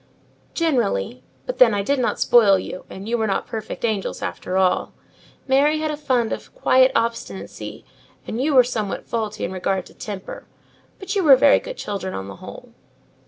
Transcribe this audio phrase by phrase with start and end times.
[0.55, 4.57] "Generally: but then, I did not spoil you; and you were not perfect angels after
[4.57, 4.93] all:
[5.47, 7.85] Mary had a fund of quiet obstinacy,
[8.25, 10.47] and you were somewhat faulty in regard to temper;
[10.97, 12.73] but you were very good children on the whole."